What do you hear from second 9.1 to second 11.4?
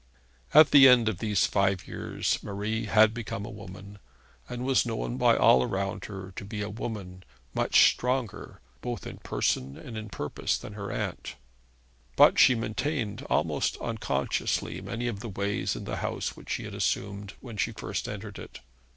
person and in purpose, than her aunt;